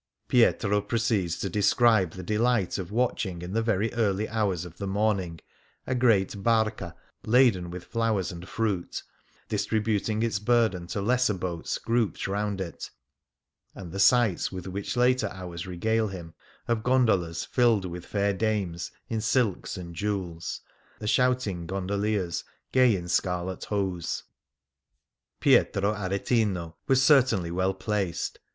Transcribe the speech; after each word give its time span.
Pietro 0.27 0.81
proceeds 0.81 1.37
to 1.37 1.47
describe 1.47 2.13
the 2.13 2.23
delight 2.23 2.79
of 2.79 2.91
watching 2.91 3.43
in 3.43 3.53
the 3.53 3.61
very 3.61 3.93
early 3.93 4.27
hours 4.29 4.65
of 4.65 4.79
the 4.79 4.87
morning 4.87 5.39
a 5.85 5.93
great 5.93 6.31
harca 6.33 6.95
laden 7.23 7.69
with 7.69 7.83
flowers 7.83 8.31
and 8.31 8.49
fruit, 8.49 9.03
distributing 9.47 10.23
its 10.23 10.39
burden 10.39 10.87
to 10.87 10.99
lesser 11.03 11.35
boats 11.35 11.77
grouped 11.77 12.27
round 12.27 12.59
it; 12.59 12.89
and 13.75 13.91
the 13.91 13.99
sights 13.99 14.51
with 14.51 14.65
which 14.65 14.97
later 14.97 15.29
hours 15.31 15.67
regale 15.67 16.07
him, 16.07 16.33
of 16.67 16.81
gondolas 16.81 17.45
filled 17.45 17.85
with 17.85 18.03
fair 18.03 18.33
dames 18.33 18.89
in 19.07 19.21
silks 19.21 19.77
and 19.77 19.93
jewels, 19.93 20.61
the 20.97 21.05
shouting 21.07 21.67
gondoliers 21.67 22.43
gay 22.71 22.95
in 22.95 23.07
scarlet 23.07 23.65
hose. 23.65 24.23
Pietro 25.39 25.93
Aretino 25.93 26.73
was 26.87 27.03
certainly 27.03 27.51
well 27.51 27.75
placed. 27.75 28.39